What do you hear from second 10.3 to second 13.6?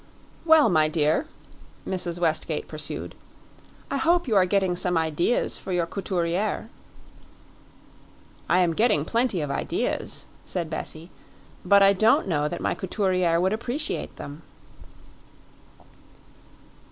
said Bessie, "but I don't know that my couturiere would